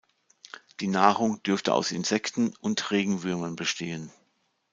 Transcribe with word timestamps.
Die 0.79 0.87
Nahrung 0.87 1.43
dürfte 1.43 1.75
aus 1.75 1.91
Insekten 1.91 2.55
und 2.55 2.89
Regenwürmern 2.89 3.55
bestehen. 3.55 4.11